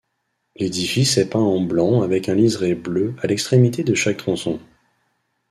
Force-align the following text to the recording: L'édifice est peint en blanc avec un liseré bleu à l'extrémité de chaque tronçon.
L'édifice 0.55 1.19
est 1.19 1.29
peint 1.29 1.39
en 1.39 1.61
blanc 1.61 2.01
avec 2.01 2.27
un 2.27 2.33
liseré 2.33 2.73
bleu 2.73 3.15
à 3.21 3.27
l'extrémité 3.27 3.83
de 3.83 3.93
chaque 3.93 4.17
tronçon. 4.17 4.59